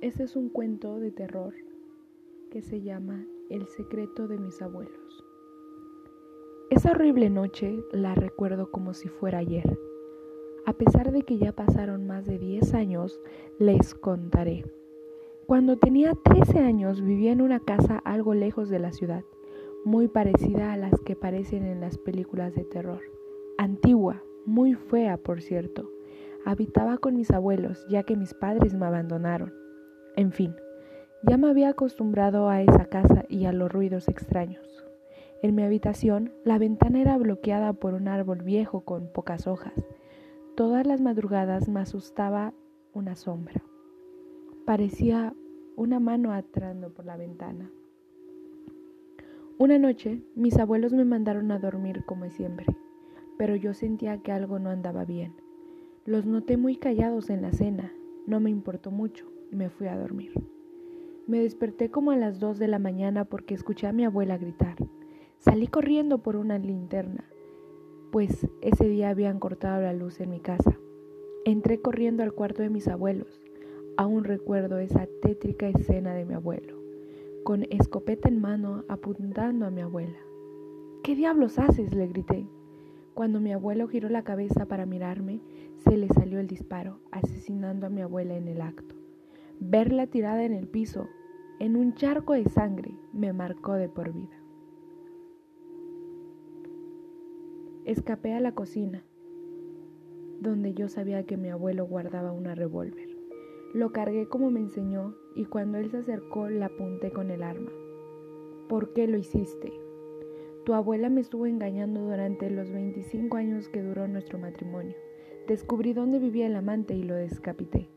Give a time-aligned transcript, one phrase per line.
[0.00, 1.52] Este es un cuento de terror
[2.50, 5.26] que se llama El secreto de mis abuelos.
[6.70, 9.78] Esa horrible noche la recuerdo como si fuera ayer.
[10.64, 13.20] A pesar de que ya pasaron más de 10 años,
[13.58, 14.64] les contaré.
[15.46, 19.24] Cuando tenía 13 años vivía en una casa algo lejos de la ciudad,
[19.84, 23.02] muy parecida a las que aparecen en las películas de terror.
[23.58, 25.90] Antigua, muy fea por cierto.
[26.46, 29.60] Habitaba con mis abuelos ya que mis padres me abandonaron.
[30.20, 30.54] En fin,
[31.22, 34.84] ya me había acostumbrado a esa casa y a los ruidos extraños.
[35.40, 39.72] En mi habitación, la ventana era bloqueada por un árbol viejo con pocas hojas.
[40.58, 42.52] Todas las madrugadas me asustaba
[42.92, 43.62] una sombra.
[44.66, 45.32] Parecía
[45.74, 47.70] una mano atrando por la ventana.
[49.56, 52.66] Una noche, mis abuelos me mandaron a dormir como siempre,
[53.38, 55.32] pero yo sentía que algo no andaba bien.
[56.04, 57.94] Los noté muy callados en la cena,
[58.26, 60.32] no me importó mucho me fui a dormir.
[61.26, 64.76] Me desperté como a las dos de la mañana porque escuché a mi abuela gritar.
[65.38, 67.24] Salí corriendo por una linterna,
[68.10, 70.76] pues ese día habían cortado la luz en mi casa.
[71.44, 73.40] Entré corriendo al cuarto de mis abuelos.
[73.96, 76.82] Aún recuerdo esa tétrica escena de mi abuelo,
[77.44, 80.18] con escopeta en mano apuntando a mi abuela.
[81.02, 81.94] ¿Qué diablos haces?
[81.94, 82.46] le grité.
[83.14, 85.40] Cuando mi abuelo giró la cabeza para mirarme,
[85.78, 88.99] se le salió el disparo, asesinando a mi abuela en el acto.
[89.62, 91.10] Verla tirada en el piso,
[91.58, 94.40] en un charco de sangre, me marcó de por vida.
[97.84, 99.04] Escapé a la cocina,
[100.40, 103.10] donde yo sabía que mi abuelo guardaba una revólver.
[103.74, 107.70] Lo cargué como me enseñó y cuando él se acercó la apunté con el arma.
[108.66, 109.74] ¿Por qué lo hiciste?
[110.64, 114.96] Tu abuela me estuvo engañando durante los 25 años que duró nuestro matrimonio.
[115.46, 117.90] Descubrí dónde vivía el amante y lo descapité.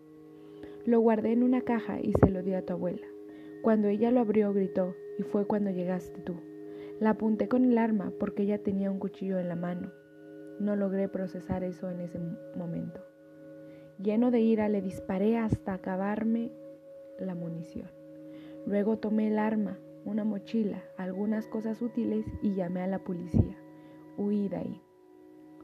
[0.86, 3.08] Lo guardé en una caja y se lo di a tu abuela.
[3.62, 6.36] Cuando ella lo abrió, gritó, y fue cuando llegaste tú.
[7.00, 9.94] La apunté con el arma porque ella tenía un cuchillo en la mano.
[10.60, 12.20] No logré procesar eso en ese
[12.58, 13.00] momento.
[13.98, 16.52] Lleno de ira, le disparé hasta acabarme
[17.18, 17.90] la munición.
[18.66, 23.58] Luego tomé el arma, una mochila, algunas cosas útiles y llamé a la policía.
[24.18, 24.82] Huí de ahí.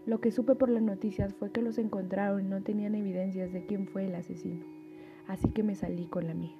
[0.05, 3.65] Lo que supe por las noticias fue que los encontraron y no tenían evidencias de
[3.65, 4.79] quién fue el asesino
[5.29, 6.57] así que me salí con la mía.